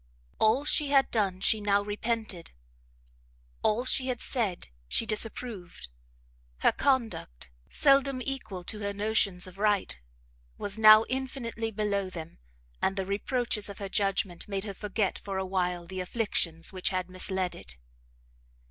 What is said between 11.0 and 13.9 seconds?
infinitely below them, and the reproaches of her